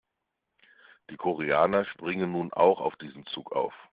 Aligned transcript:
Die 1.11 1.15
Koreaner 1.15 1.85
springen 1.85 2.31
nun 2.31 2.51
auch 2.51 2.81
auf 2.81 2.95
diesen 2.95 3.23
Zug 3.27 3.51
auf. 3.51 3.75